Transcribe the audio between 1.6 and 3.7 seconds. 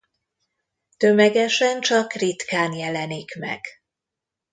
csak ritkán jelenik meg.